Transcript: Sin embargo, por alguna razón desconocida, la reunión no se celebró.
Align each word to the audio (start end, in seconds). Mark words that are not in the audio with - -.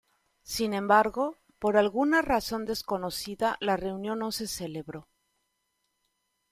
Sin 0.41 0.73
embargo, 0.73 1.37
por 1.59 1.77
alguna 1.77 2.23
razón 2.23 2.65
desconocida, 2.65 3.57
la 3.59 3.77
reunión 3.77 4.17
no 4.17 4.31
se 4.31 4.47
celebró. 4.47 5.07